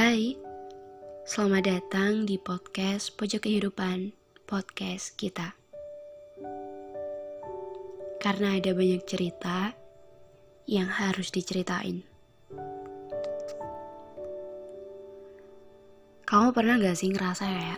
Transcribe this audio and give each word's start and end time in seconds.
Hai, 0.00 0.32
selamat 1.28 1.62
datang 1.68 2.24
di 2.24 2.40
podcast 2.40 3.12
Pojok 3.20 3.44
Kehidupan, 3.44 4.16
podcast 4.48 5.12
kita. 5.20 5.52
Karena 8.16 8.56
ada 8.56 8.72
banyak 8.72 9.04
cerita 9.04 9.76
yang 10.64 10.88
harus 10.88 11.28
diceritain. 11.28 12.00
Kamu 16.24 16.48
pernah 16.56 16.80
gak 16.80 16.96
sih 16.96 17.12
ngerasa 17.12 17.44
ya, 17.44 17.76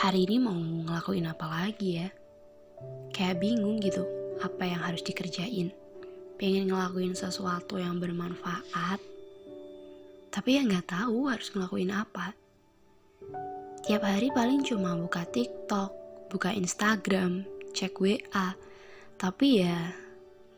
hari 0.00 0.24
ini 0.24 0.40
mau 0.40 0.56
ngelakuin 0.56 1.28
apa 1.28 1.44
lagi 1.44 2.00
ya? 2.00 2.08
Kayak 3.12 3.36
bingung 3.36 3.84
gitu, 3.84 4.08
apa 4.40 4.64
yang 4.64 4.80
harus 4.80 5.04
dikerjain. 5.04 5.76
Pengen 6.40 6.72
ngelakuin 6.72 7.12
sesuatu 7.12 7.76
yang 7.76 8.00
bermanfaat, 8.00 9.11
tapi 10.32 10.56
ya 10.56 10.64
nggak 10.64 10.88
tahu 10.88 11.28
harus 11.28 11.52
ngelakuin 11.52 11.92
apa. 11.92 12.32
Tiap 13.84 14.00
hari 14.00 14.32
paling 14.32 14.64
cuma 14.64 14.96
buka 14.96 15.28
TikTok, 15.28 15.92
buka 16.32 16.56
Instagram, 16.56 17.44
cek 17.76 18.00
WA, 18.00 18.56
tapi 19.20 19.60
ya 19.60 19.92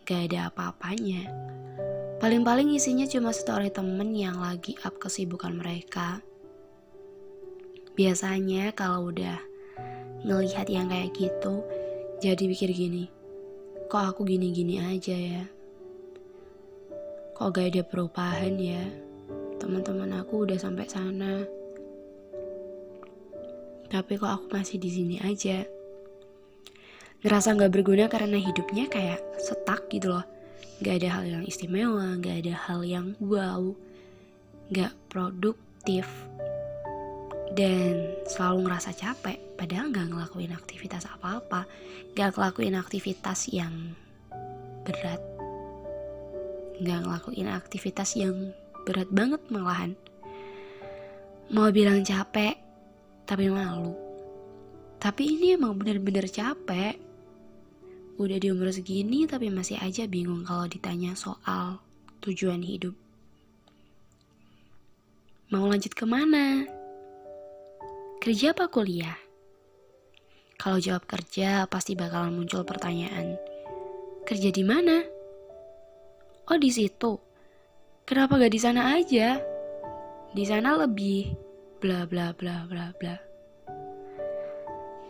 gak 0.06 0.30
ada 0.30 0.52
apa-apanya. 0.52 1.26
Paling-paling 2.22 2.76
isinya 2.76 3.08
cuma 3.08 3.34
story 3.34 3.72
temen 3.74 4.14
yang 4.14 4.38
lagi 4.38 4.78
up 4.86 5.00
kesibukan 5.02 5.56
mereka. 5.56 6.22
Biasanya 7.98 8.76
kalau 8.76 9.10
udah 9.10 9.40
ngelihat 10.22 10.70
yang 10.70 10.92
kayak 10.92 11.16
gitu, 11.16 11.64
jadi 12.20 12.44
pikir 12.44 12.70
gini, 12.70 13.08
kok 13.90 14.14
aku 14.14 14.28
gini-gini 14.28 14.78
aja 14.84 15.16
ya? 15.16 15.44
Kok 17.34 17.48
gak 17.50 17.72
ada 17.74 17.82
perubahan 17.82 18.54
ya? 18.60 18.84
Teman-teman 19.64 20.20
aku 20.20 20.44
udah 20.44 20.60
sampai 20.60 20.86
sana. 20.86 21.42
Tapi 23.88 24.12
kok 24.20 24.28
aku 24.28 24.46
masih 24.52 24.76
di 24.76 24.90
sini 24.92 25.16
aja. 25.24 25.64
Ngerasa 27.24 27.56
nggak 27.56 27.72
berguna 27.72 28.04
karena 28.12 28.36
hidupnya 28.36 28.92
kayak 28.92 29.24
setak 29.40 29.88
gitu 29.88 30.12
loh. 30.12 30.24
Gak 30.84 31.00
ada 31.00 31.16
hal 31.16 31.24
yang 31.24 31.44
istimewa, 31.46 32.18
gak 32.18 32.44
ada 32.44 32.54
hal 32.68 32.82
yang 32.82 33.14
wow, 33.22 33.62
gak 34.74 34.90
produktif, 35.06 36.04
dan 37.54 38.18
selalu 38.26 38.66
ngerasa 38.66 38.90
capek 38.98 39.38
padahal 39.54 39.94
gak 39.94 40.10
ngelakuin 40.10 40.50
aktivitas 40.50 41.06
apa-apa 41.06 41.70
gak 42.18 42.34
ngelakuin 42.34 42.74
aktivitas 42.74 43.46
yang 43.54 43.94
berat 44.82 45.22
gak 46.82 47.00
ngelakuin 47.06 47.46
aktivitas 47.54 48.18
yang 48.18 48.50
berat 48.84 49.08
banget 49.08 49.40
malahan. 49.48 49.96
Mau 51.50 51.68
bilang 51.72 52.04
capek, 52.04 52.56
tapi 53.24 53.48
malu. 53.48 53.96
Tapi 55.00 55.36
ini 55.36 55.56
emang 55.56 55.76
bener-bener 55.76 56.28
capek. 56.28 56.96
Udah 58.16 58.38
di 58.38 58.48
umur 58.48 58.70
segini 58.70 59.26
tapi 59.26 59.50
masih 59.50 59.76
aja 59.82 60.06
bingung 60.06 60.46
kalau 60.46 60.70
ditanya 60.70 61.12
soal 61.18 61.82
tujuan 62.22 62.62
hidup. 62.62 62.94
Mau 65.52 65.68
lanjut 65.68 65.92
ke 65.92 66.08
mana? 66.08 66.64
Kerja 68.22 68.56
apa 68.56 68.72
kuliah? 68.72 69.18
Kalau 70.56 70.80
jawab 70.80 71.04
kerja, 71.04 71.68
pasti 71.68 71.92
bakalan 71.92 72.32
muncul 72.32 72.64
pertanyaan. 72.64 73.36
Kerja 74.24 74.48
di 74.48 74.64
mana? 74.64 75.04
Oh, 76.48 76.56
di 76.56 76.72
situ. 76.72 77.20
Kenapa 78.04 78.36
gak 78.36 78.52
di 78.52 78.60
sana 78.60 79.00
aja? 79.00 79.40
Di 80.36 80.44
sana 80.44 80.76
lebih 80.76 81.32
bla 81.80 82.04
bla 82.04 82.36
bla 82.36 82.68
bla 82.68 82.92
bla. 83.00 83.16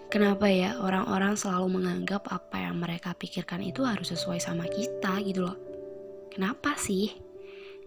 Kenapa 0.06 0.46
ya 0.46 0.78
orang-orang 0.78 1.34
selalu 1.34 1.74
menganggap 1.74 2.30
apa 2.30 2.62
yang 2.62 2.78
mereka 2.78 3.10
pikirkan 3.18 3.66
itu 3.66 3.82
harus 3.82 4.14
sesuai 4.14 4.38
sama 4.38 4.70
kita 4.70 5.18
gitu 5.26 5.42
loh? 5.42 5.58
Kenapa 6.30 6.78
sih? 6.78 7.10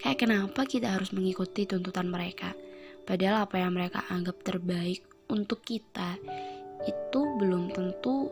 Kayak 0.03 0.27
kenapa 0.27 0.67
kita 0.67 0.91
harus 0.91 1.15
mengikuti 1.15 1.63
tuntutan 1.63 2.11
mereka? 2.11 2.51
Padahal 3.07 3.47
apa 3.47 3.63
yang 3.63 3.79
mereka 3.79 4.03
anggap 4.11 4.43
terbaik 4.43 5.07
untuk 5.31 5.63
kita 5.63 6.19
itu 6.83 7.21
belum 7.39 7.71
tentu 7.71 8.27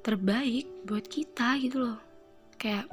terbaik 0.00 0.88
buat 0.88 1.04
kita 1.04 1.60
gitu 1.60 1.84
loh 1.84 2.09
kayak 2.60 2.84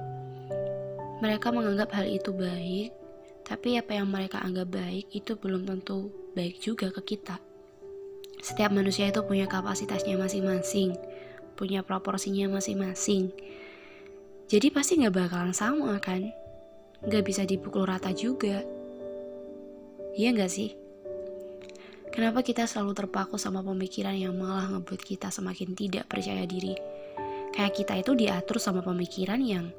mereka 1.20 1.52
menganggap 1.52 1.92
hal 1.92 2.08
itu 2.08 2.32
baik 2.32 2.96
tapi 3.44 3.76
apa 3.76 4.00
yang 4.00 4.08
mereka 4.08 4.40
anggap 4.40 4.72
baik 4.72 5.12
itu 5.12 5.36
belum 5.36 5.68
tentu 5.68 6.12
baik 6.36 6.64
juga 6.64 6.88
ke 6.96 7.16
kita. 7.16 7.44
Setiap 8.40 8.72
manusia 8.72 9.12
itu 9.12 9.20
punya 9.28 9.50
kapasitasnya 9.50 10.16
masing-masing 10.16 10.96
punya 11.58 11.82
proporsinya 11.82 12.46
masing-masing. 12.62 13.34
Jadi 14.48 14.70
pasti 14.70 15.02
nggak 15.02 15.18
bakalan 15.18 15.58
sama 15.58 15.98
kan? 15.98 16.30
Nggak 17.02 17.26
bisa 17.26 17.44
dipukul 17.44 17.90
rata 17.90 18.14
juga. 18.14 18.62
Iya 20.14 20.30
nggak 20.38 20.52
sih? 20.54 20.78
Kenapa 22.14 22.46
kita 22.46 22.70
selalu 22.70 22.94
terpaku 22.94 23.36
sama 23.42 23.66
pemikiran 23.66 24.16
yang 24.16 24.38
malah 24.38 24.70
ngebuat 24.70 25.02
kita 25.02 25.34
semakin 25.34 25.76
tidak 25.76 26.08
percaya 26.08 26.48
diri? 26.48 26.78
Kayak 27.58 27.74
kita 27.74 27.94
itu 27.98 28.14
diatur 28.14 28.62
sama 28.62 28.86
pemikiran 28.86 29.42
yang 29.42 29.74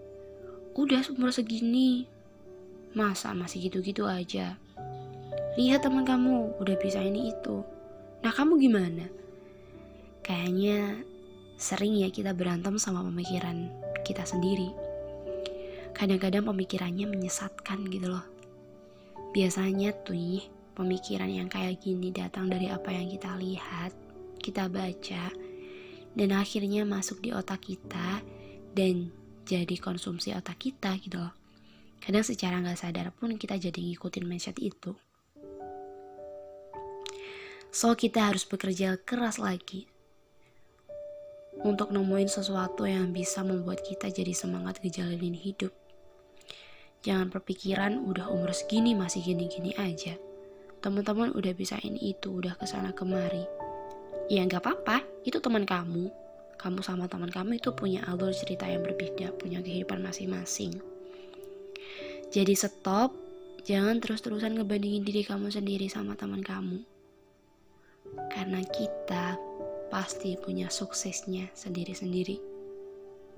udah 0.74 0.98
umur 1.14 1.30
segini, 1.30 2.10
masa 2.90 3.30
masih 3.38 3.70
gitu-gitu 3.70 4.02
aja. 4.02 4.58
Lihat 5.54 5.86
teman 5.86 6.02
kamu 6.02 6.58
udah 6.58 6.74
bisa 6.82 6.98
ini 6.98 7.30
itu. 7.30 7.62
Nah 8.26 8.34
kamu 8.34 8.58
gimana? 8.58 9.06
Kayaknya 10.26 11.06
sering 11.54 11.94
ya 12.02 12.10
kita 12.10 12.34
berantem 12.34 12.82
sama 12.82 13.06
pemikiran 13.06 13.70
kita 14.02 14.26
sendiri. 14.26 14.74
Kadang-kadang 15.94 16.50
pemikirannya 16.50 17.06
menyesatkan 17.06 17.86
gitu 17.94 18.10
loh. 18.10 18.26
Biasanya 19.30 19.94
tuh 20.02 20.42
pemikiran 20.74 21.30
yang 21.30 21.46
kayak 21.46 21.78
gini 21.78 22.10
datang 22.10 22.50
dari 22.50 22.74
apa 22.74 22.90
yang 22.90 23.06
kita 23.06 23.38
lihat, 23.38 23.94
kita 24.42 24.66
baca, 24.66 25.30
dan 26.14 26.32
akhirnya 26.36 26.86
masuk 26.88 27.20
di 27.20 27.34
otak 27.34 27.64
kita 27.64 28.22
dan 28.72 29.10
jadi 29.48 29.76
konsumsi 29.80 30.36
otak 30.36 30.60
kita 30.60 30.94
gitu 31.00 31.18
loh. 31.20 31.34
Kadang 31.98 32.22
secara 32.22 32.60
nggak 32.62 32.78
sadar 32.78 33.08
pun 33.10 33.34
kita 33.34 33.58
jadi 33.58 33.80
ngikutin 33.80 34.24
mindset 34.28 34.56
itu. 34.60 34.94
So 37.68 37.92
kita 37.92 38.32
harus 38.32 38.48
bekerja 38.48 38.96
keras 39.02 39.36
lagi 39.36 39.88
untuk 41.58 41.90
nemuin 41.90 42.30
sesuatu 42.30 42.86
yang 42.86 43.10
bisa 43.10 43.42
membuat 43.42 43.82
kita 43.82 44.08
jadi 44.08 44.30
semangat 44.32 44.78
ngejalanin 44.80 45.34
hidup. 45.34 45.74
Jangan 47.02 47.30
berpikiran 47.30 47.98
udah 48.02 48.30
umur 48.30 48.54
segini 48.54 48.94
masih 48.94 49.22
gini-gini 49.22 49.74
aja. 49.74 50.14
Teman-teman 50.78 51.34
udah 51.34 51.52
bisa 51.58 51.74
ini 51.82 52.14
itu, 52.14 52.30
udah 52.38 52.54
ke 52.54 52.66
sana 52.66 52.94
kemari 52.94 53.57
ya 54.28 54.44
nggak 54.44 54.60
apa-apa 54.60 55.04
itu 55.24 55.40
teman 55.40 55.64
kamu. 55.64 56.08
Kamu 56.58 56.82
sama 56.82 57.06
teman 57.06 57.30
kamu 57.30 57.62
itu 57.62 57.70
punya 57.70 58.02
alur 58.08 58.34
cerita 58.34 58.66
yang 58.66 58.82
berbeda 58.82 59.30
punya 59.36 59.62
kehidupan 59.64 60.02
masing-masing. 60.02 60.76
Jadi 62.28 62.52
stop 62.52 63.14
jangan 63.64 64.00
terus-terusan 64.00 64.58
ngebandingin 64.58 65.04
diri 65.04 65.22
kamu 65.24 65.48
sendiri 65.48 65.88
sama 65.88 66.18
teman 66.18 66.44
kamu. 66.44 66.82
Karena 68.32 68.60
kita 68.64 69.36
pasti 69.88 70.36
punya 70.36 70.68
suksesnya 70.68 71.48
sendiri-sendiri 71.56 72.47